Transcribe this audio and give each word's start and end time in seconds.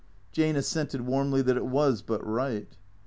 Jane 0.31 0.55
assented 0.55 1.01
warmly 1.01 1.43
that 1.43 1.57
it 1.57 1.65
was 1.67 2.01
but 2.01 2.25
right. 2.25 2.75